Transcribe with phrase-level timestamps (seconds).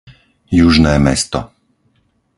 [0.63, 1.39] Južné Mesto